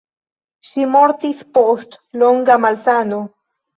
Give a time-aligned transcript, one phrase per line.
[0.69, 3.21] Ŝi mortis post longa malsano.